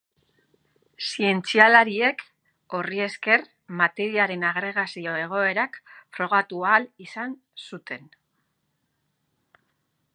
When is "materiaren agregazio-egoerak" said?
3.81-5.77